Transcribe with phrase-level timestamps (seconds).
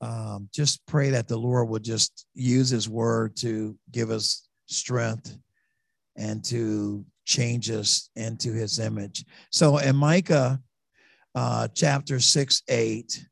[0.00, 5.36] um, just pray that the Lord will just use his word to give us strength
[6.16, 9.24] and to change us into his image.
[9.50, 10.60] So in Micah
[11.34, 13.26] uh, chapter 6, 8,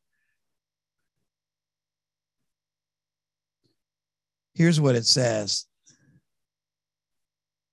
[4.55, 5.67] here's what it says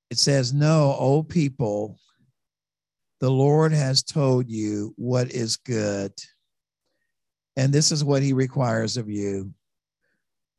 [0.09, 1.97] it says, No, O people,
[3.23, 6.11] the Lord has told you what is good.
[7.55, 9.53] And this is what he requires of you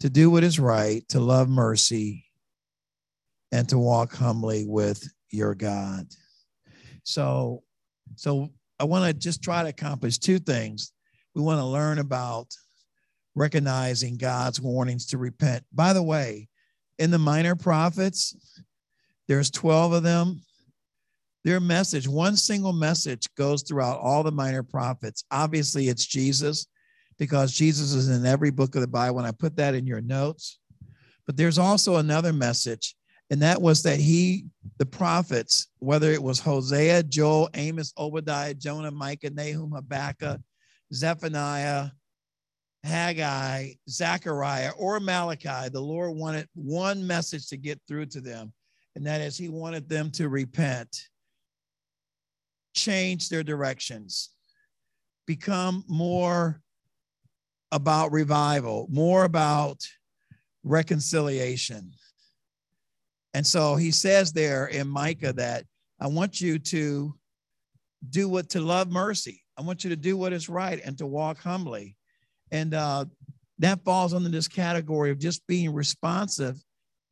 [0.01, 2.25] to do what is right, to love mercy,
[3.53, 6.07] and to walk humbly with your God.
[7.03, 7.65] So,
[8.17, 8.49] so
[8.81, 10.91] I want to just try to accomplish two things.
[11.35, 12.47] We want to learn about
[13.35, 15.65] recognizing God's warnings to repent.
[15.71, 16.49] By the way,
[16.99, 18.35] in the minor prophets,
[19.29, 20.41] there's 12 of them.
[21.45, 25.25] Their message, one single message goes throughout all the minor prophets.
[25.31, 26.67] Obviously, it's Jesus
[27.19, 30.01] because Jesus is in every book of the Bible, and I put that in your
[30.01, 30.59] notes.
[31.27, 32.97] But there's also another message,
[33.31, 34.47] and that was that he,
[34.79, 40.41] the prophets, whether it was Hosea, Joel, Amos, Obadiah, Jonah, Micah, Nahum, Habakkuk,
[40.93, 41.91] Zephaniah,
[42.85, 48.53] Haggai, Zechariah, or Malachi, the Lord wanted one message to get through to them,
[48.97, 51.09] and that is He wanted them to repent,
[52.75, 54.31] change their directions,
[55.27, 56.61] become more
[57.73, 59.79] about revival, more about
[60.63, 61.93] reconciliation.
[63.33, 65.65] And so he says there in Micah that
[66.01, 67.15] I want you to
[68.11, 69.43] do what to love mercy.
[69.57, 71.97] I want you to do what is right and to walk humbly.
[72.51, 73.07] And uh,
[73.59, 76.57] that falls under this category of just being responsive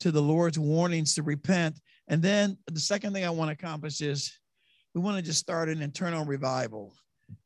[0.01, 1.81] to the Lord's warnings to repent.
[2.09, 4.33] And then the second thing I want to accomplish is
[4.95, 6.95] we want to just start an internal revival,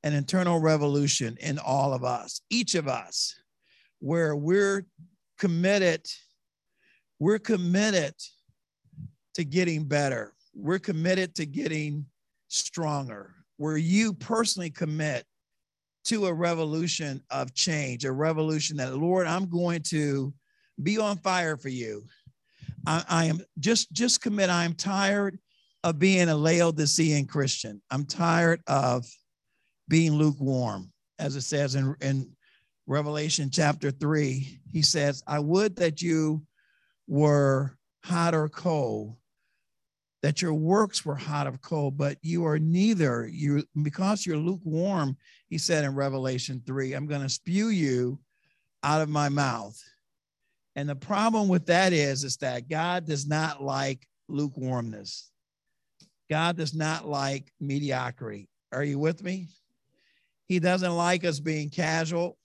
[0.03, 3.35] an internal revolution in all of us, each of us,
[4.01, 4.85] where we're
[5.39, 6.05] committed,
[7.19, 8.15] we're committed
[9.35, 10.33] to getting better.
[10.55, 12.07] We're committed to getting
[12.49, 15.25] stronger, where you personally commit
[16.07, 20.33] to a revolution of change, a revolution that, Lord, I'm going to
[20.83, 22.05] be on fire for you.
[22.87, 24.49] I, I am just just commit.
[24.49, 25.39] I am tired
[25.87, 27.81] of being a Laodicean Christian.
[27.91, 29.07] I'm tired of
[29.89, 32.31] being lukewarm, as it says in, in
[32.87, 34.61] Revelation chapter three.
[34.73, 36.43] He says, I would that you
[37.07, 39.17] were hot or cold
[40.23, 43.29] that your works were hot or cold, but you are neither.
[43.29, 45.17] You because you're lukewarm,
[45.49, 48.19] he said in Revelation 3, I'm going to spew you
[48.83, 49.81] out of my mouth.
[50.75, 55.31] And the problem with that is, is that God does not like lukewarmness.
[56.29, 58.49] God does not like mediocrity.
[58.73, 59.49] Are you with me?
[60.47, 62.37] He doesn't like us being casual.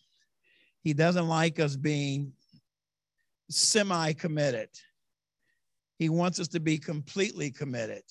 [0.84, 2.34] He doesn't like us being
[3.50, 4.70] semi committed.
[5.98, 8.04] He wants us to be completely committed.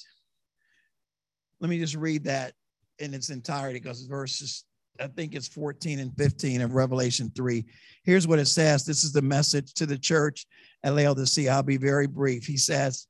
[1.60, 2.52] Let me just read that
[3.00, 4.64] in its entirety because verses,
[5.00, 7.64] I think it's 14 and 15 of Revelation 3.
[8.04, 8.84] Here's what it says.
[8.84, 10.46] This is the message to the church
[10.84, 11.50] at Laodicea.
[11.50, 12.46] I'll be very brief.
[12.46, 13.06] He says,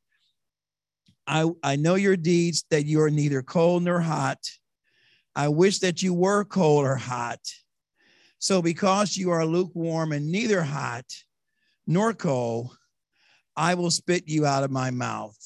[1.26, 4.38] I, I know your deeds, that you are neither cold nor hot.
[5.36, 7.41] I wish that you were cold or hot.
[8.38, 11.04] So, because you are lukewarm and neither hot
[11.86, 12.76] nor cold,
[13.56, 15.36] I will spit you out of my mouth.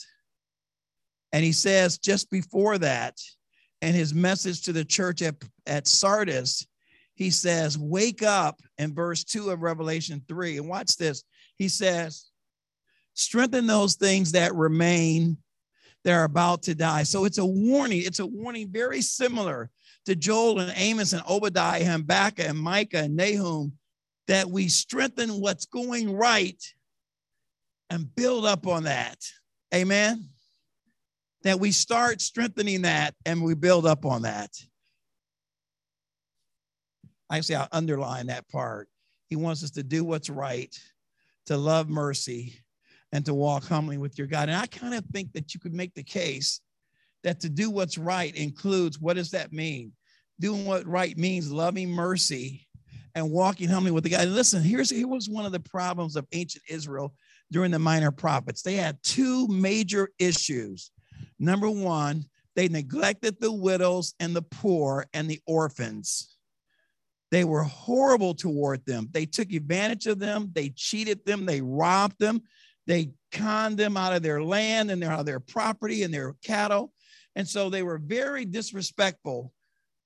[1.32, 3.18] And he says just before that,
[3.82, 5.34] and his message to the church at,
[5.66, 6.66] at Sardis,
[7.14, 10.58] he says, Wake up in verse 2 of Revelation 3.
[10.58, 11.24] And watch this.
[11.56, 12.30] He says,
[13.14, 15.36] Strengthen those things that remain,
[16.04, 17.02] that are about to die.
[17.02, 18.02] So it's a warning.
[18.04, 19.70] It's a warning very similar
[20.06, 23.72] to Joel and Amos and Obadiah and Habakkuk and Micah and Nahum
[24.28, 26.62] that we strengthen what's going right
[27.90, 29.18] and build up on that.
[29.74, 30.28] Amen.
[31.42, 34.50] That we start strengthening that and we build up on that.
[37.30, 38.88] I say I'll underline that part.
[39.28, 40.74] He wants us to do what's right,
[41.46, 42.63] to love mercy,
[43.14, 44.48] and to walk humbly with your God.
[44.48, 46.60] And I kind of think that you could make the case
[47.22, 49.92] that to do what's right includes what does that mean?
[50.40, 52.66] Doing what right means loving mercy
[53.14, 54.22] and walking humbly with the God.
[54.22, 57.14] And listen, here's here was one of the problems of ancient Israel
[57.52, 58.62] during the minor prophets.
[58.62, 60.90] They had two major issues.
[61.38, 62.24] Number one,
[62.56, 66.36] they neglected the widows and the poor and the orphans.
[67.30, 69.08] They were horrible toward them.
[69.12, 70.50] They took advantage of them.
[70.52, 71.46] They cheated them.
[71.46, 72.42] They robbed them.
[72.86, 76.92] They conned them out of their land and out of their property and their cattle.
[77.34, 79.52] And so they were very disrespectful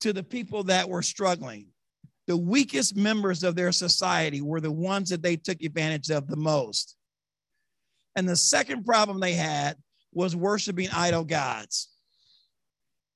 [0.01, 1.67] to the people that were struggling.
[2.27, 6.37] The weakest members of their society were the ones that they took advantage of the
[6.37, 6.97] most.
[8.17, 9.77] And the second problem they had
[10.13, 11.89] was worshiping idol gods,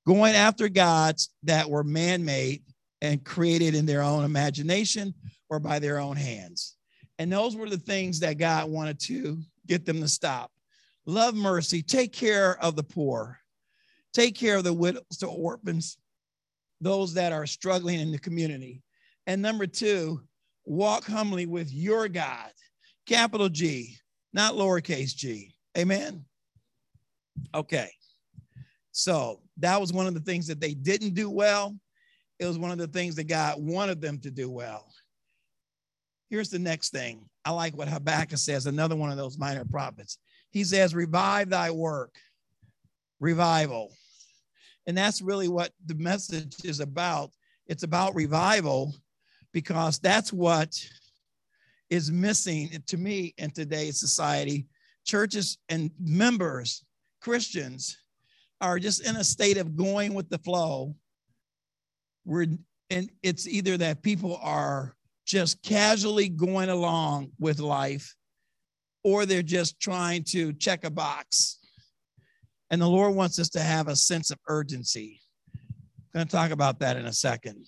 [0.07, 2.63] going after gods that were man made
[3.01, 5.13] and created in their own imagination
[5.49, 6.75] or by their own hands.
[7.19, 10.51] And those were the things that God wanted to get them to stop.
[11.05, 13.39] Love mercy, take care of the poor,
[14.13, 15.97] take care of the widows, the orphans,
[16.79, 18.81] those that are struggling in the community.
[19.27, 20.21] And number two,
[20.65, 22.51] walk humbly with your God,
[23.05, 23.97] capital G,
[24.33, 25.53] not lowercase g.
[25.77, 26.25] Amen.
[27.53, 27.89] Okay.
[28.91, 31.75] So that was one of the things that they didn't do well.
[32.39, 34.87] It was one of the things that God wanted them to do well.
[36.29, 37.27] Here's the next thing.
[37.45, 40.17] I like what Habakkuk says, another one of those minor prophets.
[40.51, 42.15] He says, Revive thy work,
[43.19, 43.93] revival.
[44.87, 47.31] And that's really what the message is about.
[47.67, 48.93] It's about revival
[49.53, 50.77] because that's what
[51.89, 54.67] is missing to me in today's society.
[55.05, 56.83] Churches and members,
[57.21, 57.97] Christians,
[58.61, 60.95] are just in a state of going with the flow.
[62.25, 62.47] We're
[62.89, 68.15] and it's either that people are just casually going along with life
[69.03, 71.59] or they're just trying to check a box.
[72.69, 75.21] And the Lord wants us to have a sense of urgency.
[75.53, 77.65] I'm going to talk about that in a second.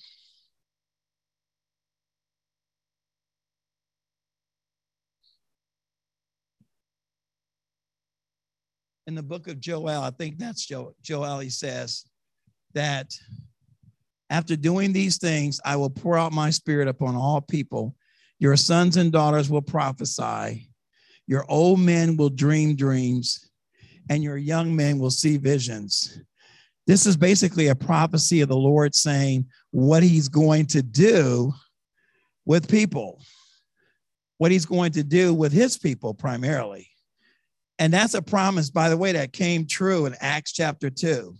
[9.08, 12.06] In the book of Joel, I think that's Joel, he says
[12.74, 13.12] that
[14.30, 17.96] after doing these things, I will pour out my spirit upon all people.
[18.40, 20.70] Your sons and daughters will prophesy.
[21.28, 23.50] Your old men will dream dreams,
[24.10, 26.20] and your young men will see visions.
[26.88, 31.54] This is basically a prophecy of the Lord saying what he's going to do
[32.46, 33.22] with people,
[34.38, 36.90] what he's going to do with his people primarily.
[37.80, 41.36] And that's a promise, by the way, that came true in Acts chapter 2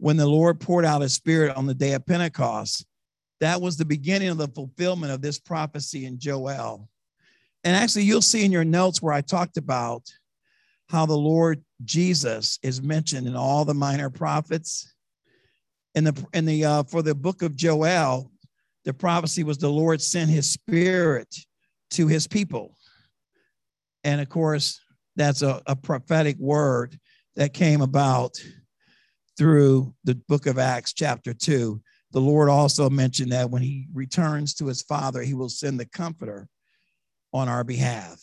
[0.00, 2.86] when the Lord poured out his spirit on the day of Pentecost.
[3.40, 6.88] That was the beginning of the fulfillment of this prophecy in Joel.
[7.64, 10.02] And actually, you'll see in your notes where I talked about
[10.88, 14.92] how the Lord Jesus is mentioned in all the minor prophets.
[15.94, 18.30] In the in the uh, for the book of Joel,
[18.84, 21.34] the prophecy was the Lord sent His Spirit
[21.90, 22.76] to His people,
[24.04, 24.80] and of course,
[25.16, 26.98] that's a, a prophetic word
[27.34, 28.40] that came about
[29.38, 31.80] through the book of Acts, chapter 2.
[32.12, 35.86] The Lord also mentioned that when he returns to his Father, he will send the
[35.86, 36.48] Comforter
[37.32, 38.20] on our behalf.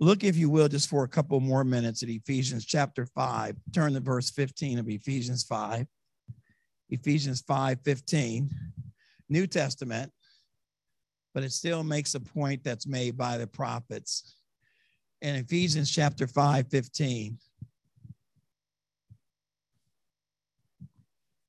[0.00, 3.56] Look, if you will, just for a couple more minutes at Ephesians chapter 5.
[3.72, 5.86] Turn to verse 15 of Ephesians 5.
[6.90, 8.50] Ephesians 5 15,
[9.28, 10.12] New Testament,
[11.32, 14.36] but it still makes a point that's made by the prophets
[15.24, 17.38] in Ephesians chapter 5, 15.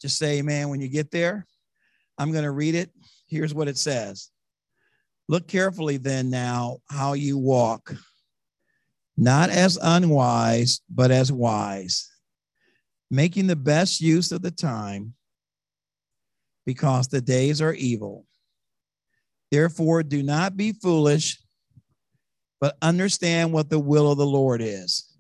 [0.01, 1.45] Just say amen when you get there.
[2.18, 2.89] I'm going to read it.
[3.27, 4.31] Here's what it says
[5.27, 7.94] Look carefully then now how you walk,
[9.18, 12.10] not as unwise, but as wise,
[13.12, 15.16] making the best use of the time
[16.65, 18.25] because the days are evil.
[19.51, 21.39] Therefore, do not be foolish
[22.62, 25.12] but understand what the will of the Lord is.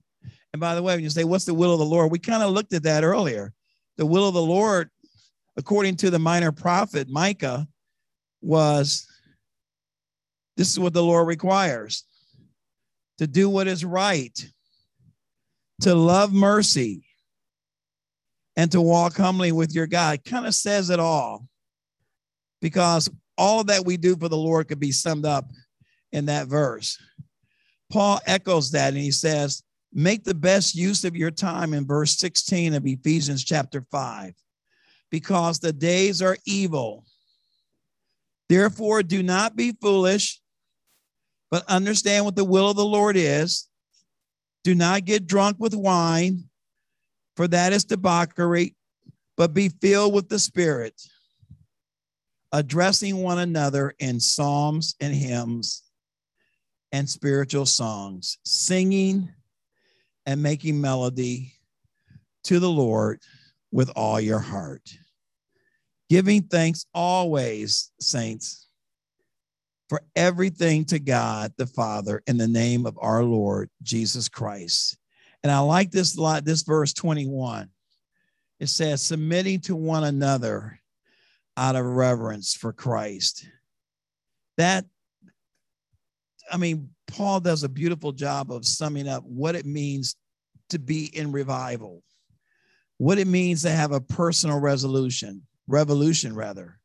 [0.53, 2.11] And by the way, when you say, What's the will of the Lord?
[2.11, 3.53] We kind of looked at that earlier.
[3.97, 4.89] The will of the Lord,
[5.57, 7.67] according to the minor prophet Micah,
[8.41, 9.07] was
[10.57, 12.05] this is what the Lord requires
[13.17, 14.45] to do what is right,
[15.81, 17.05] to love mercy,
[18.57, 20.23] and to walk humbly with your God.
[20.25, 21.47] Kind of says it all
[22.61, 25.49] because all that we do for the Lord could be summed up
[26.11, 26.97] in that verse.
[27.91, 29.63] Paul echoes that and he says,
[29.93, 34.33] Make the best use of your time in verse 16 of Ephesians chapter 5,
[35.09, 37.05] because the days are evil.
[38.49, 40.41] Therefore, do not be foolish,
[41.49, 43.69] but understand what the will of the Lord is.
[44.65, 46.49] Do not get drunk with wine,
[47.37, 48.75] for that is debauchery,
[49.37, 51.01] but be filled with the Spirit,
[52.51, 55.84] addressing one another in psalms and hymns
[56.95, 59.27] and spiritual songs, singing
[60.25, 61.51] and making melody
[62.45, 63.19] to the Lord
[63.69, 64.97] with all your heart.
[66.09, 68.69] Giving thanks always, saints,
[69.89, 74.97] for everything to God the Father in the name of our Lord Jesus Christ.
[75.43, 77.67] And I like this lot, this verse 21.
[78.61, 80.79] It says, submitting to one another
[81.57, 83.45] out of reverence for Christ.
[84.55, 84.85] That,
[86.51, 90.15] I mean, Paul does a beautiful job of summing up what it means
[90.69, 92.03] to be in revival,
[92.97, 96.79] what it means to have a personal resolution, revolution rather,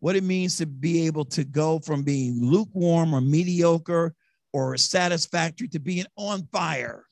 [0.00, 4.14] what it means to be able to go from being lukewarm or mediocre
[4.52, 7.04] or satisfactory to being on fire.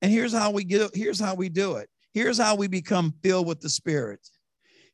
[0.00, 1.88] And here's how we get here's how we do it.
[2.12, 4.20] Here's how we become filled with the Spirit.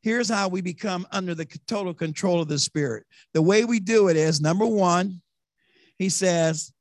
[0.02, 3.04] Here's how we become under the total control of the Spirit.
[3.32, 5.22] The way we do it is number one,
[5.98, 6.72] he says,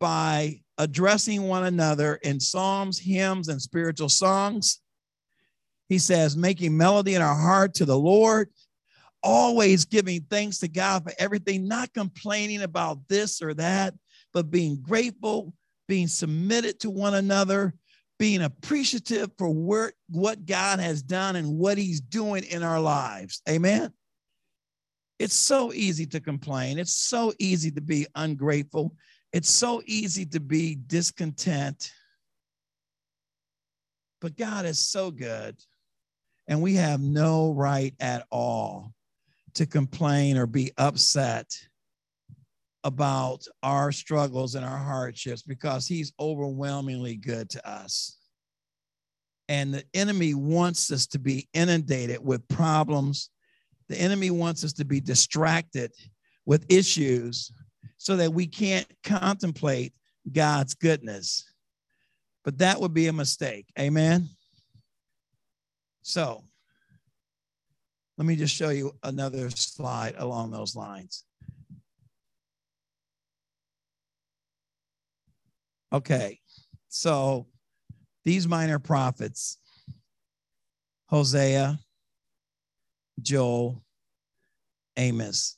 [0.00, 4.80] by addressing one another in psalms, hymns, and spiritual songs.
[5.88, 8.50] He says, making melody in our heart to the Lord,
[9.22, 13.94] always giving thanks to God for everything, not complaining about this or that,
[14.32, 15.54] but being grateful,
[15.86, 17.74] being submitted to one another,
[18.18, 23.42] being appreciative for where, what God has done and what He's doing in our lives.
[23.48, 23.92] Amen.
[25.18, 26.78] It's so easy to complain.
[26.78, 28.94] It's so easy to be ungrateful.
[29.32, 31.92] It's so easy to be discontent.
[34.20, 35.56] But God is so good.
[36.48, 38.92] And we have no right at all
[39.54, 41.50] to complain or be upset
[42.82, 48.18] about our struggles and our hardships because He's overwhelmingly good to us.
[49.48, 53.30] And the enemy wants us to be inundated with problems
[53.88, 55.92] the enemy wants us to be distracted
[56.46, 57.52] with issues
[57.96, 59.92] so that we can't contemplate
[60.30, 61.44] God's goodness.
[62.44, 63.66] But that would be a mistake.
[63.78, 64.28] Amen.
[66.02, 66.44] So
[68.18, 71.24] let me just show you another slide along those lines.
[75.92, 76.40] Okay,
[76.88, 77.46] so
[78.24, 79.58] these minor prophets,
[81.06, 81.78] Hosea,
[83.20, 83.82] Joel,
[84.96, 85.56] Amos.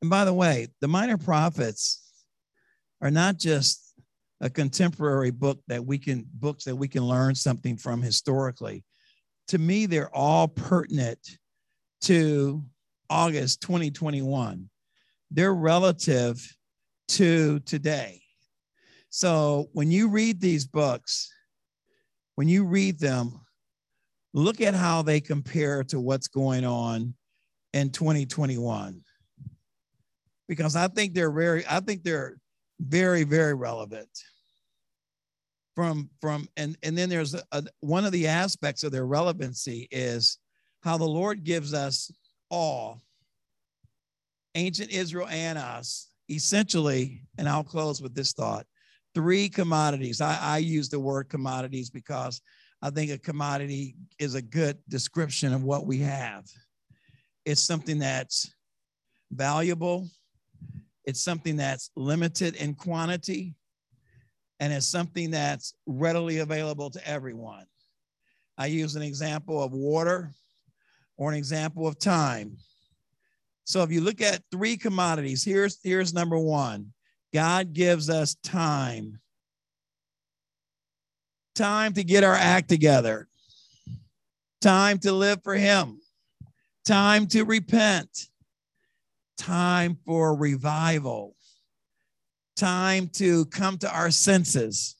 [0.00, 2.12] And by the way, the minor prophets
[3.00, 3.94] are not just
[4.40, 8.84] a contemporary book that we can books that we can learn something from historically.
[9.48, 11.18] To me, they're all pertinent
[12.02, 12.64] to
[13.08, 14.68] August 2021.
[15.30, 16.46] They're relative
[17.08, 18.20] to today.
[19.10, 21.32] So when you read these books,
[22.34, 23.43] when you read them,
[24.34, 27.14] look at how they compare to what's going on
[27.72, 29.00] in 2021
[30.48, 32.36] because i think they're very i think they're
[32.80, 34.08] very very relevant.
[35.74, 40.38] From from and and then there's a, one of the aspects of their relevancy is
[40.84, 42.12] how the lord gives us
[42.48, 43.00] all
[44.54, 48.66] ancient israel and us essentially and i'll close with this thought
[49.14, 50.20] three commodities.
[50.20, 52.40] I, I use the word commodities because
[52.84, 56.44] I think a commodity is a good description of what we have.
[57.46, 58.52] It's something that's
[59.32, 60.06] valuable,
[61.06, 63.54] it's something that's limited in quantity,
[64.60, 67.64] and it's something that's readily available to everyone.
[68.58, 70.30] I use an example of water
[71.16, 72.58] or an example of time.
[73.64, 76.92] So if you look at three commodities, here's, here's number one
[77.32, 79.20] God gives us time
[81.54, 83.28] Time to get our act together.
[84.60, 86.00] Time to live for Him.
[86.84, 88.28] Time to repent.
[89.38, 91.36] Time for revival.
[92.56, 94.96] Time to come to our senses.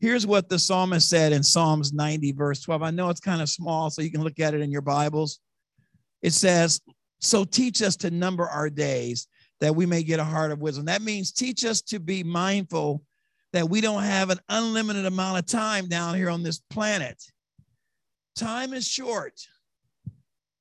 [0.00, 2.82] Here's what the psalmist said in Psalms 90, verse 12.
[2.82, 5.38] I know it's kind of small, so you can look at it in your Bibles.
[6.22, 6.80] It says,
[7.20, 9.28] So teach us to number our days
[9.60, 10.86] that we may get a heart of wisdom.
[10.86, 13.02] That means teach us to be mindful
[13.52, 17.22] that we don't have an unlimited amount of time down here on this planet.
[18.36, 19.34] Time is short.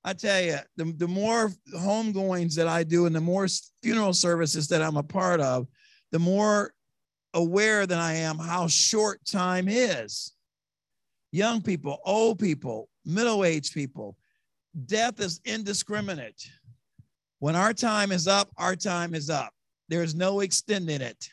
[0.03, 3.47] I tell you, the, the more homegoings that I do and the more
[3.83, 5.67] funeral services that I'm a part of,
[6.11, 6.73] the more
[7.33, 10.33] aware that I am how short time is.
[11.31, 14.17] Young people, old people, middle aged people,
[14.85, 16.49] death is indiscriminate.
[17.39, 19.53] When our time is up, our time is up.
[19.87, 21.29] There's no extending it.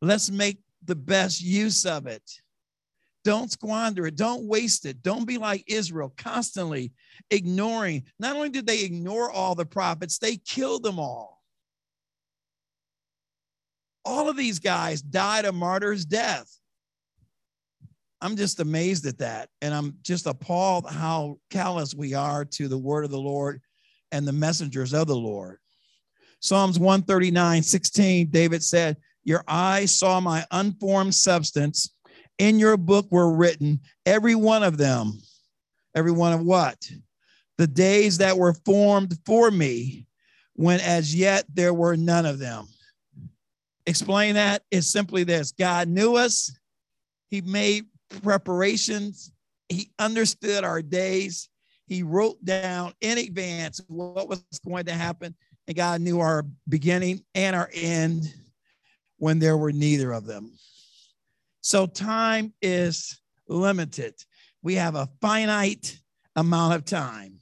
[0.00, 2.22] Let's make the best use of it.
[3.24, 4.16] Don't squander it.
[4.16, 5.02] Don't waste it.
[5.02, 6.92] Don't be like Israel, constantly
[7.30, 8.04] ignoring.
[8.18, 11.42] Not only did they ignore all the prophets, they killed them all.
[14.04, 16.48] All of these guys died a martyr's death.
[18.20, 19.48] I'm just amazed at that.
[19.60, 23.60] And I'm just appalled how callous we are to the word of the Lord
[24.10, 25.58] and the messengers of the Lord.
[26.40, 28.96] Psalms 139, 16, David said,
[29.28, 31.94] Your eyes saw my unformed substance.
[32.38, 35.20] In your book were written, every one of them.
[35.94, 36.90] Every one of what?
[37.58, 40.06] The days that were formed for me,
[40.54, 42.68] when as yet there were none of them.
[43.86, 46.50] Explain that is simply this God knew us,
[47.28, 47.84] He made
[48.22, 49.30] preparations,
[49.68, 51.50] He understood our days,
[51.86, 55.34] He wrote down in advance what was going to happen,
[55.66, 58.32] and God knew our beginning and our end
[59.18, 60.52] when there were neither of them.
[61.60, 64.14] So time is limited.
[64.62, 65.98] We have a finite
[66.36, 67.38] amount of time.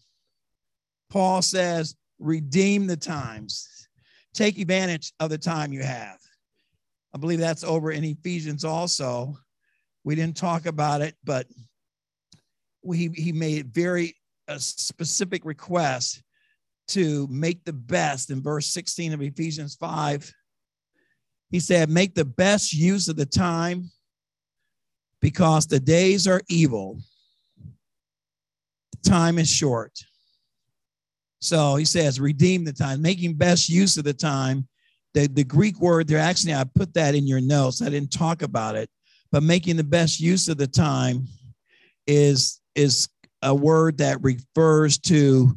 [1.10, 3.88] Paul says, redeem the times.
[4.34, 6.18] Take advantage of the time you have.
[7.14, 9.36] I believe that's over in Ephesians also.
[10.04, 11.46] We didn't talk about it, but
[12.82, 14.14] we, he made very
[14.48, 16.22] a specific request
[16.88, 20.32] to make the best in verse 16 of Ephesians 5.
[21.50, 23.90] He said, Make the best use of the time
[25.20, 26.98] because the days are evil.
[28.92, 29.92] The time is short.
[31.40, 34.66] So he says, redeem the time, making best use of the time.
[35.14, 37.80] The, the Greek word there, actually, I put that in your notes.
[37.80, 38.90] I didn't talk about it,
[39.30, 41.26] but making the best use of the time
[42.06, 43.08] is, is
[43.42, 45.56] a word that refers to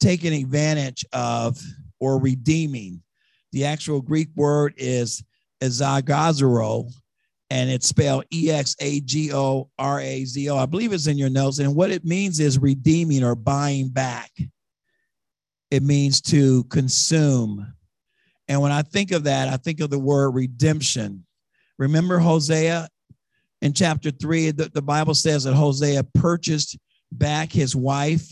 [0.00, 1.58] taking advantage of
[2.00, 3.02] or redeeming.
[3.52, 5.24] The actual Greek word is
[5.60, 6.92] exagorazo,
[7.50, 10.56] and it's spelled E X A G O R A Z O.
[10.56, 11.58] I believe it's in your notes.
[11.58, 14.30] And what it means is redeeming or buying back.
[15.70, 17.74] It means to consume.
[18.48, 21.24] And when I think of that, I think of the word redemption.
[21.78, 22.88] Remember Hosea
[23.62, 24.50] in chapter three?
[24.50, 26.76] The, the Bible says that Hosea purchased
[27.12, 28.28] back his wife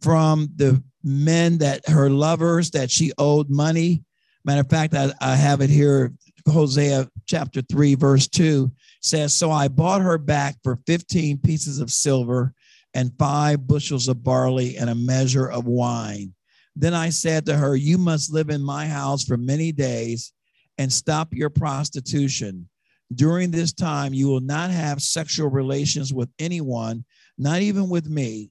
[0.00, 4.04] from the men that her lovers that she owed money.
[4.44, 6.12] Matter of fact, I, I have it here.
[6.48, 8.70] Hosea chapter 3, verse 2
[9.00, 12.52] says, So I bought her back for 15 pieces of silver
[12.94, 16.34] and five bushels of barley and a measure of wine.
[16.74, 20.32] Then I said to her, You must live in my house for many days
[20.78, 22.68] and stop your prostitution.
[23.14, 27.04] During this time, you will not have sexual relations with anyone,
[27.36, 28.50] not even with me,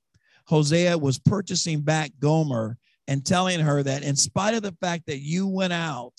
[0.51, 2.77] Hosea was purchasing back Gomer
[3.07, 6.13] and telling her that in spite of the fact that you went out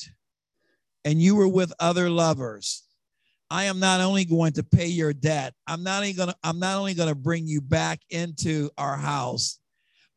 [1.04, 2.84] and you were with other lovers,
[3.50, 6.58] I am not only going to pay your debt, I'm not only going to, I'm
[6.58, 9.58] not only to bring you back into our house,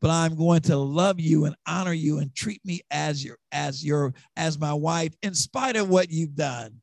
[0.00, 3.84] but I'm going to love you and honor you and treat me as your as
[3.84, 6.80] your as my wife in spite of what you've done.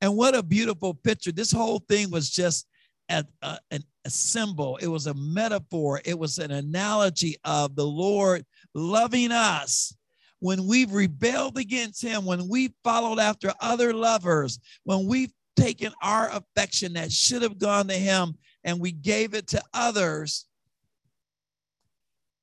[0.00, 1.30] And what a beautiful picture.
[1.30, 2.66] This whole thing was just
[3.10, 3.58] a, a,
[4.04, 9.94] a symbol, it was a metaphor, it was an analogy of the Lord loving us
[10.40, 16.30] when we've rebelled against Him, when we've followed after other lovers, when we've taken our
[16.30, 20.46] affection that should have gone to Him and we gave it to others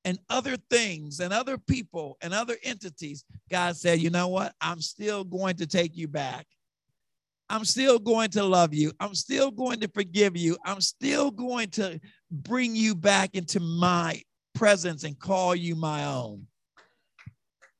[0.04, 4.54] and other things and other people and other entities, God said, you know what?
[4.60, 6.46] I'm still going to take you back.
[7.50, 8.92] I'm still going to love you.
[9.00, 10.56] I'm still going to forgive you.
[10.64, 11.98] I'm still going to
[12.30, 14.22] bring you back into my
[14.54, 16.46] presence and call you my own.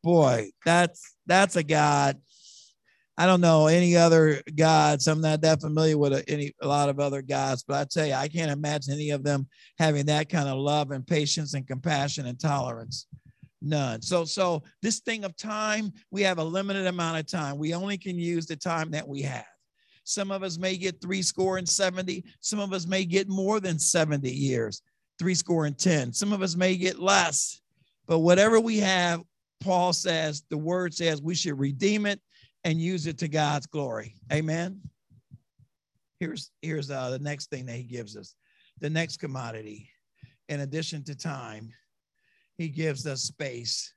[0.02, 2.18] Boy, that's that's a God.
[3.16, 5.08] I don't know any other gods.
[5.08, 8.06] I'm not that familiar with a, any a lot of other gods, but I tell
[8.06, 11.66] you, I can't imagine any of them having that kind of love and patience and
[11.66, 13.08] compassion and tolerance.
[13.60, 14.02] None.
[14.02, 17.58] So, so this thing of time, we have a limited amount of time.
[17.58, 19.44] We only can use the time that we have.
[20.04, 22.24] Some of us may get three score and 70.
[22.40, 24.80] Some of us may get more than 70 years,
[25.18, 26.12] three score and 10.
[26.12, 27.60] Some of us may get less.
[28.06, 29.22] But whatever we have,
[29.60, 32.20] Paul says, the word says we should redeem it
[32.64, 34.14] and use it to God's glory.
[34.32, 34.80] Amen.
[36.20, 38.34] Here's, here's uh, the next thing that he gives us
[38.80, 39.90] the next commodity.
[40.48, 41.72] In addition to time,
[42.56, 43.92] he gives us space.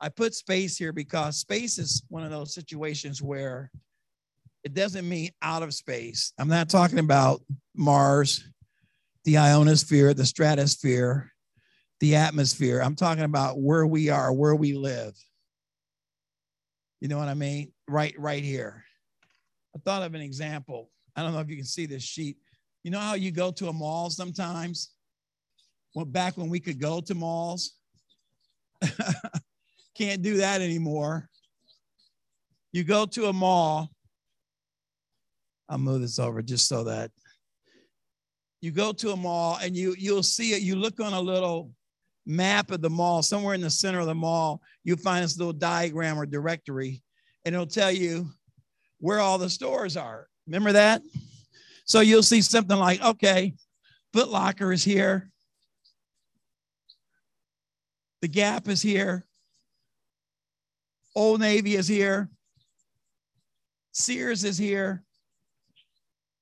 [0.00, 3.70] I put space here because space is one of those situations where
[4.64, 6.32] it doesn't mean out of space.
[6.38, 7.42] I'm not talking about
[7.74, 8.44] Mars,
[9.24, 11.31] the ionosphere, the stratosphere,
[12.02, 12.80] the atmosphere.
[12.80, 15.14] I'm talking about where we are, where we live.
[17.00, 17.70] You know what I mean?
[17.88, 18.82] Right, right here.
[19.76, 20.90] I thought of an example.
[21.14, 22.38] I don't know if you can see this sheet.
[22.82, 24.90] You know how you go to a mall sometimes?
[25.94, 27.74] Well, back when we could go to malls,
[29.96, 31.28] can't do that anymore.
[32.72, 33.90] You go to a mall
[35.68, 37.12] I'll move this over just so that
[38.60, 40.62] you go to a mall and you you'll see it.
[40.62, 41.70] You look on a little
[42.26, 45.52] map of the mall, somewhere in the center of the mall, you'll find this little
[45.52, 47.02] diagram or directory,
[47.44, 48.30] and it'll tell you
[49.00, 50.28] where all the stores are.
[50.46, 51.02] Remember that?
[51.84, 53.54] So you'll see something like, okay,
[54.12, 55.30] Foot Locker is here.
[58.20, 59.26] The Gap is here.
[61.14, 62.30] Old Navy is here.
[63.90, 65.02] Sears is here.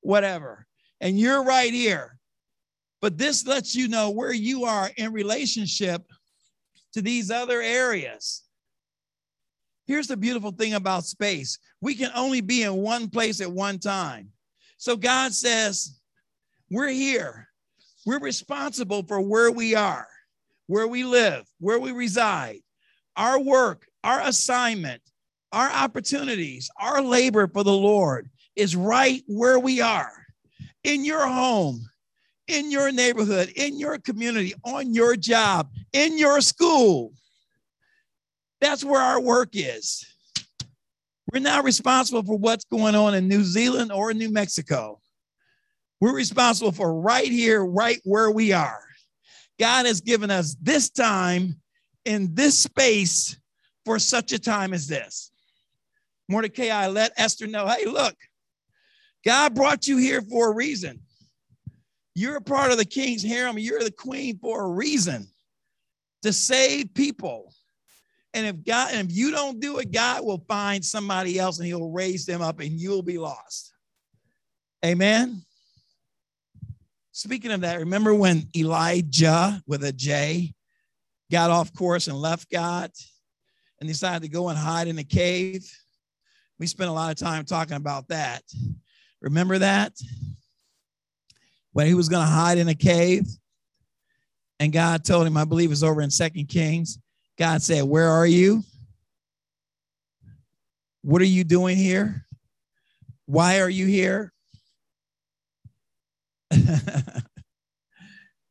[0.03, 0.67] Whatever.
[1.01, 2.20] And you're right here.
[3.01, 6.03] But this lets you know where you are in relationship
[6.93, 8.43] to these other areas.
[9.87, 13.79] Here's the beautiful thing about space we can only be in one place at one
[13.79, 14.29] time.
[14.77, 15.99] So God says,
[16.71, 17.49] We're here.
[18.07, 20.09] We're responsible for where we are,
[20.67, 22.61] where we live, where we reside,
[23.17, 25.03] our work, our assignment,
[25.53, 30.13] our opportunities, our labor for the Lord is right where we are
[30.85, 31.90] in your home,
[32.51, 37.13] in your neighborhood, in your community, on your job, in your school.
[38.61, 40.05] That's where our work is.
[41.33, 45.01] We're not responsible for what's going on in New Zealand or New Mexico.
[46.01, 48.83] We're responsible for right here, right where we are.
[49.59, 51.61] God has given us this time
[52.05, 53.39] in this space
[53.85, 55.31] for such a time as this.
[56.29, 58.15] Mordecai let Esther know hey, look,
[59.25, 61.01] God brought you here for a reason.
[62.21, 63.59] You're a part of the king's harem.
[63.59, 65.27] You're the queen for a reason
[66.21, 67.55] to save people.
[68.35, 71.67] And if God, and if you don't do it, God will find somebody else and
[71.67, 73.73] he'll raise them up and you'll be lost.
[74.85, 75.41] Amen.
[77.13, 80.53] Speaking of that, remember when Elijah with a J
[81.33, 82.91] got off course and left God
[83.79, 85.67] and decided to go and hide in a cave?
[86.59, 88.43] We spent a lot of time talking about that.
[89.23, 89.95] Remember that?
[91.73, 93.27] When he was going to hide in a cave,
[94.59, 96.99] and God told him, I believe it's over in Second Kings.
[97.39, 98.63] God said, Where are you?
[101.03, 102.27] What are you doing here?
[103.25, 104.33] Why are you here?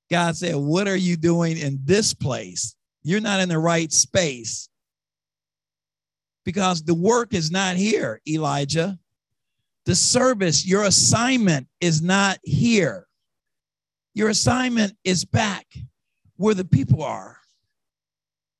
[0.10, 2.75] God said, What are you doing in this place?
[3.03, 4.69] You're not in the right space
[6.43, 8.97] because the work is not here, Elijah.
[9.86, 13.09] The service, your assignment is not here.
[14.15, 15.65] Your assignment is back
[16.38, 17.38] where the people are.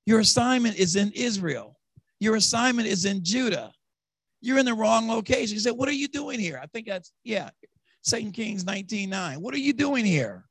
[0.06, 1.78] Your assignment is in Israel.
[2.20, 3.72] Your assignment is in Judah.
[4.42, 5.56] You're in the wrong location.
[5.56, 6.60] He said, What are you doing here?
[6.62, 7.50] I think that's, yeah,
[8.02, 9.42] Second Kings 19 9.
[9.42, 10.46] What are you doing here?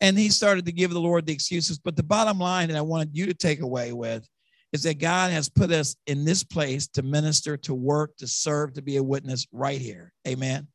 [0.00, 1.78] And he started to give the Lord the excuses.
[1.78, 4.26] But the bottom line that I wanted you to take away with
[4.72, 8.74] is that God has put us in this place to minister, to work, to serve,
[8.74, 10.12] to be a witness right here.
[10.26, 10.68] Amen.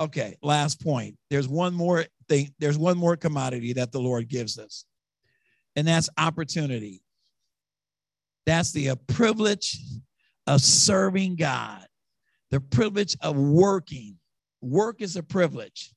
[0.00, 1.16] Okay, last point.
[1.28, 4.84] There's one more thing, there's one more commodity that the Lord gives us,
[5.76, 7.02] and that's opportunity.
[8.46, 9.78] That's the privilege
[10.46, 11.86] of serving God,
[12.50, 14.16] the privilege of working.
[14.60, 15.92] Work is a privilege.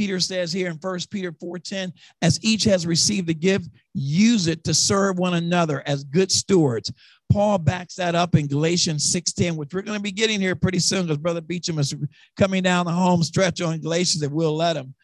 [0.00, 4.64] Peter says here in First Peter 4:10, as each has received a gift, use it
[4.64, 6.90] to serve one another as good stewards.
[7.30, 10.78] Paul backs that up in Galatians 6:10, which we're going to be getting here pretty
[10.78, 11.94] soon because Brother Beecham is
[12.34, 14.94] coming down the home stretch on Galatians and we'll let him.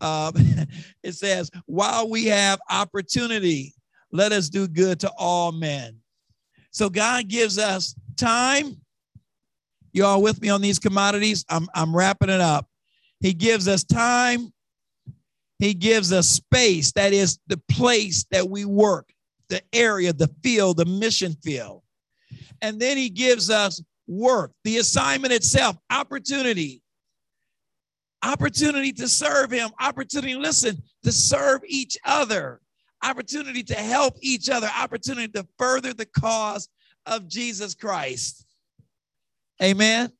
[0.00, 0.34] Um,
[1.02, 3.74] it says, while we have opportunity,
[4.12, 5.96] let us do good to all men.
[6.70, 8.80] So God gives us time.
[9.92, 11.44] You all with me on these commodities?
[11.48, 12.68] I'm, I'm wrapping it up.
[13.24, 14.52] He gives us time.
[15.58, 16.92] He gives us space.
[16.92, 19.08] That is the place that we work,
[19.48, 21.82] the area, the field, the mission field.
[22.60, 26.82] And then he gives us work, the assignment itself, opportunity,
[28.22, 32.60] opportunity to serve him, opportunity, listen, to serve each other,
[33.02, 36.68] opportunity to help each other, opportunity to further the cause
[37.06, 38.44] of Jesus Christ.
[39.62, 40.12] Amen.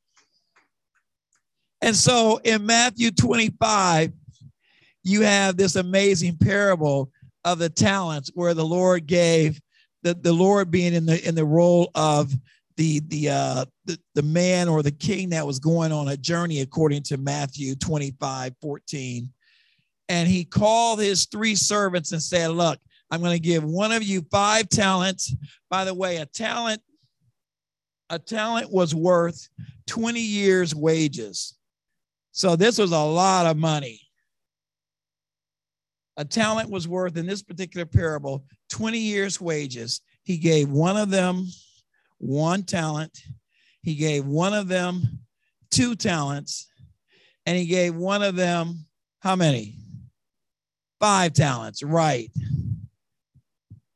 [1.85, 4.11] And so in Matthew 25,
[5.03, 7.11] you have this amazing parable
[7.45, 9.61] of the talents where the Lord gave
[10.03, 12.33] the, the Lord being in the in the role of
[12.79, 16.63] the the uh the, the man or the king that was going on a journey
[16.63, 19.31] according to Matthew 25 14
[20.09, 22.79] and he called his three servants and said look
[23.11, 25.35] I'm going to give one of you five talents.
[25.69, 26.81] By the way a talent
[28.09, 29.51] a talent was worth
[29.87, 31.55] 20 years wages
[32.35, 34.01] so this was a lot of money.
[36.17, 40.01] A talent was worth, in this particular parable, 20 years' wages.
[40.25, 41.47] He gave one of them
[42.19, 43.21] one talent,
[43.83, 45.21] he gave one of them
[45.71, 46.67] two talents,
[47.47, 48.87] and he gave one of them
[49.21, 49.77] how many?
[51.01, 52.33] Five talents, right.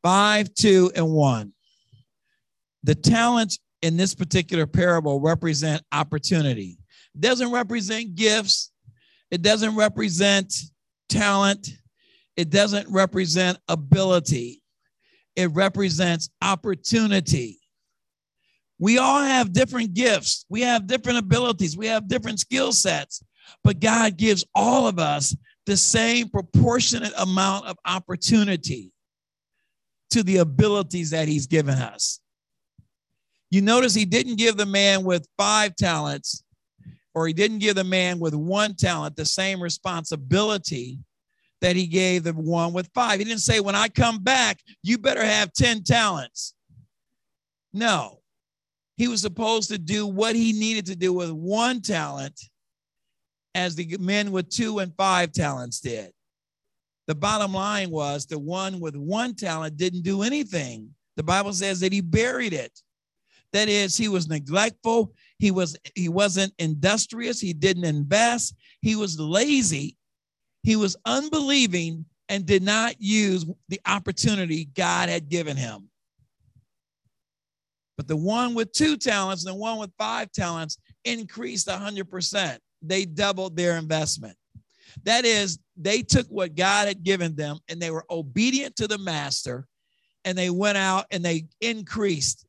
[0.02, 1.52] Five, two, and one.
[2.84, 6.77] The talents in this particular parable represent opportunity.
[7.18, 8.70] It doesn't represent gifts.
[9.32, 10.54] It doesn't represent
[11.08, 11.68] talent.
[12.36, 14.62] It doesn't represent ability.
[15.34, 17.58] It represents opportunity.
[18.78, 20.46] We all have different gifts.
[20.48, 21.76] We have different abilities.
[21.76, 23.20] We have different skill sets,
[23.64, 28.92] but God gives all of us the same proportionate amount of opportunity
[30.10, 32.20] to the abilities that He's given us.
[33.50, 36.44] You notice He didn't give the man with five talents,
[37.18, 41.00] or He didn't give the man with one talent the same responsibility
[41.60, 43.18] that He gave the one with five.
[43.18, 46.54] He didn't say, When I come back, you better have 10 talents.
[47.72, 48.20] No,
[48.96, 52.40] he was supposed to do what he needed to do with one talent
[53.54, 56.12] as the men with two and five talents did.
[57.06, 60.94] The bottom line was the one with one talent didn't do anything.
[61.16, 62.80] The Bible says that he buried it.
[63.52, 65.12] That is, he was neglectful.
[65.38, 67.40] He was he wasn't industrious.
[67.40, 68.54] He didn't invest.
[68.82, 69.96] He was lazy.
[70.62, 75.88] He was unbelieving and did not use the opportunity God had given him.
[77.96, 82.58] But the one with two talents and the one with five talents increased 100%.
[82.82, 84.36] They doubled their investment.
[85.04, 88.98] That is, they took what God had given them and they were obedient to the
[88.98, 89.66] master
[90.24, 92.46] and they went out and they increased.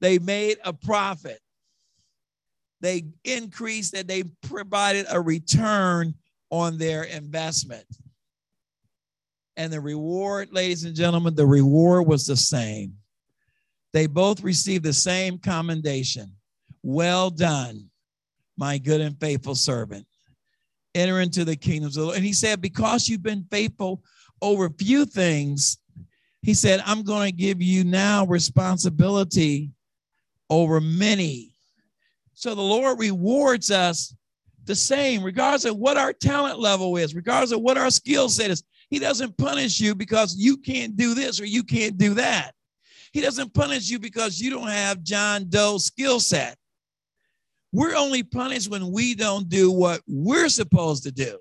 [0.00, 1.40] They made a profit.
[2.80, 6.14] They increased and they provided a return
[6.50, 7.86] on their investment.
[9.56, 12.94] And the reward, ladies and gentlemen, the reward was the same.
[13.92, 16.32] They both received the same commendation.
[16.82, 17.88] Well done,
[18.58, 20.06] my good and faithful servant.
[20.94, 22.16] Enter into the kingdoms of the Lord.
[22.16, 24.02] And he said, Because you've been faithful
[24.42, 25.78] over few things,
[26.42, 29.72] he said, I'm going to give you now responsibility
[30.50, 31.55] over many.
[32.36, 34.14] So the Lord rewards us
[34.64, 38.50] the same, regardless of what our talent level is, regardless of what our skill set
[38.50, 38.62] is.
[38.90, 42.52] He doesn't punish you because you can't do this or you can't do that.
[43.12, 46.58] He doesn't punish you because you don't have John Doe skill set.
[47.72, 51.38] We're only punished when we don't do what we're supposed to do.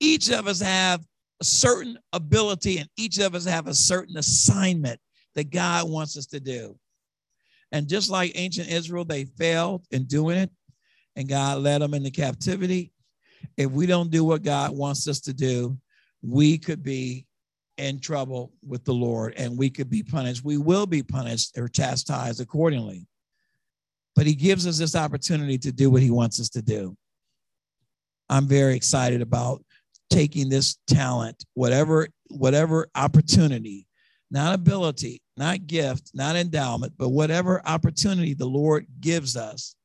[0.00, 1.04] Each of us have
[1.42, 4.98] a certain ability and each of us have a certain assignment
[5.34, 6.78] that God wants us to do.
[7.74, 10.48] And just like ancient Israel, they failed in doing it
[11.16, 12.92] and God led them into captivity.
[13.56, 15.76] If we don't do what God wants us to do,
[16.22, 17.26] we could be
[17.76, 20.44] in trouble with the Lord and we could be punished.
[20.44, 23.08] We will be punished or chastised accordingly.
[24.14, 26.96] But he gives us this opportunity to do what he wants us to do.
[28.30, 29.64] I'm very excited about
[30.10, 33.88] taking this talent, whatever whatever opportunity,
[34.30, 39.76] not ability, not gift, not endowment, but whatever opportunity the Lord gives us.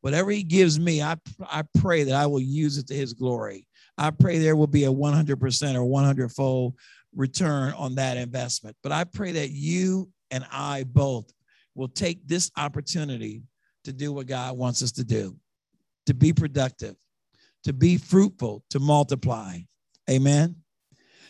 [0.00, 3.66] Whatever he gives me, I, I pray that I will use it to his glory.
[3.96, 6.74] I pray there will be a 100% or 100 fold
[7.14, 8.76] return on that investment.
[8.82, 11.30] But I pray that you and I both
[11.74, 13.42] will take this opportunity
[13.84, 15.36] to do what God wants us to do,
[16.06, 16.96] to be productive,
[17.64, 19.58] to be fruitful, to multiply.
[20.10, 20.61] Amen.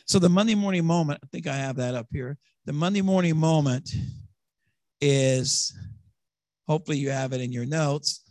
[0.07, 2.37] So the Monday morning moment, I think I have that up here.
[2.67, 3.91] The Monday morning moment
[5.01, 5.77] is
[6.67, 8.23] hopefully you have it in your notes.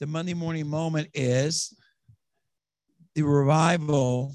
[0.00, 1.74] The Monday morning moment is
[3.14, 4.34] the revival,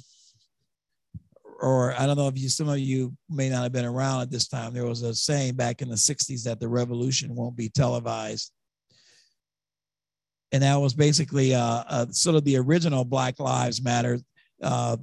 [1.61, 4.31] or I don't know if you, some of you may not have been around at
[4.31, 4.73] this time.
[4.73, 8.51] There was a saying back in the 60s that the revolution won't be televised.
[10.51, 14.19] And that was basically uh, uh, sort of the original Black Lives Matter,
[14.61, 14.97] uh,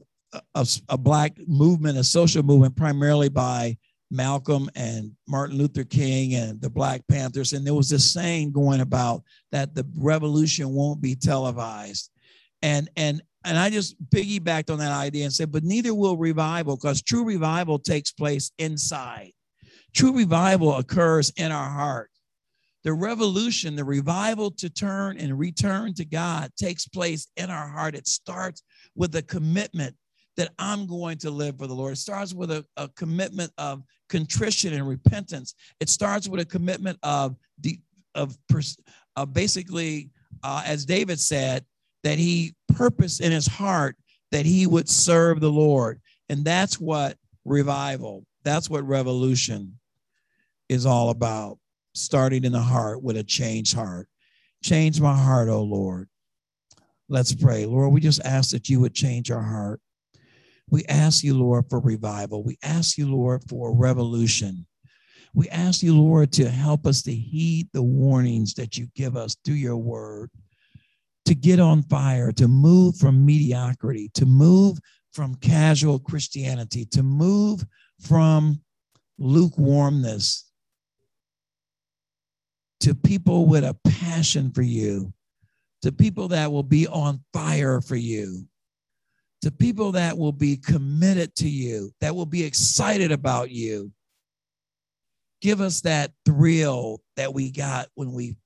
[0.54, 3.76] a, a black movement, a social movement, primarily by
[4.10, 7.52] Malcolm and Martin Luther King and the Black Panthers.
[7.52, 12.10] And there was this saying going about that the revolution won't be televised.
[12.62, 16.76] And and and I just piggybacked on that idea and said, but neither will revival
[16.76, 19.32] because true revival takes place inside.
[19.94, 22.10] True revival occurs in our heart.
[22.84, 27.94] The revolution, the revival to turn and return to God takes place in our heart.
[27.94, 28.62] It starts
[28.94, 29.94] with a commitment
[30.38, 31.92] that I'm going to live for the Lord.
[31.92, 35.54] It starts with a, a commitment of contrition and repentance.
[35.80, 37.78] It starts with a commitment of the
[38.14, 38.38] of,
[39.16, 40.10] of basically,
[40.42, 41.64] uh, as David said,
[42.04, 43.96] that he purposed in his heart
[44.30, 46.00] that he would serve the Lord.
[46.28, 49.78] And that's what revival, that's what revolution
[50.68, 51.58] is all about.
[51.94, 54.08] Starting in the heart with a changed heart.
[54.62, 56.08] Change my heart, oh Lord.
[57.08, 57.66] Let's pray.
[57.66, 59.80] Lord, we just ask that you would change our heart.
[60.70, 62.42] We ask you, Lord, for revival.
[62.42, 64.66] We ask you, Lord, for a revolution.
[65.34, 69.36] We ask you, Lord, to help us to heed the warnings that you give us
[69.44, 70.30] through your word,
[71.26, 74.78] to get on fire, to move from mediocrity, to move
[75.12, 77.64] from casual Christianity, to move
[78.00, 78.60] from
[79.18, 80.48] lukewarmness
[82.80, 85.12] to people with a passion for you,
[85.82, 88.46] to people that will be on fire for you,
[89.42, 93.92] to people that will be committed to you, that will be excited about you.
[95.40, 98.36] Give us that thrill that we got when we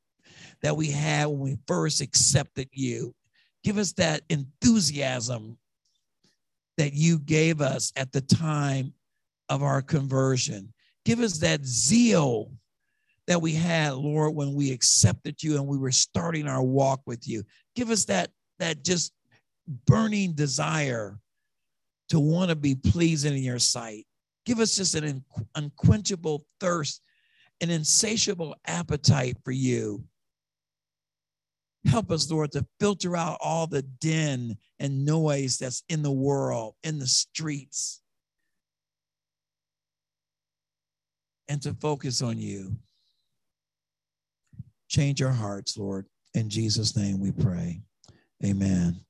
[0.62, 3.14] that we had when we first accepted you.
[3.64, 5.58] Give us that enthusiasm
[6.78, 8.92] that you gave us at the time
[9.48, 10.72] of our conversion.
[11.04, 12.52] Give us that zeal
[13.26, 17.28] that we had, Lord, when we accepted you and we were starting our walk with
[17.28, 17.44] you.
[17.76, 19.12] Give us that, that just
[19.86, 21.18] burning desire
[22.08, 24.06] to want to be pleasing in your sight.
[24.44, 27.00] Give us just an unquenchable thirst,
[27.60, 30.04] an insatiable appetite for you.
[31.86, 36.74] Help us, Lord, to filter out all the din and noise that's in the world,
[36.84, 38.00] in the streets,
[41.48, 42.76] and to focus on you.
[44.88, 46.06] Change our hearts, Lord.
[46.34, 47.80] In Jesus' name we pray.
[48.44, 49.00] Amen.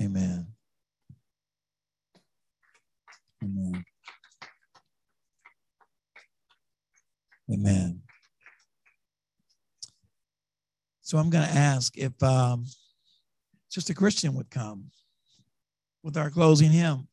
[0.00, 0.46] Amen.
[3.42, 3.84] Amen.
[7.52, 8.02] Amen.
[11.02, 12.64] So I'm going to ask if um,
[13.90, 14.90] a Christian would come
[16.02, 17.08] with our closing hymn.